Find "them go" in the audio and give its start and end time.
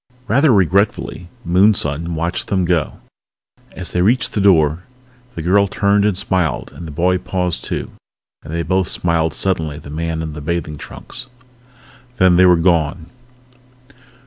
2.47-2.99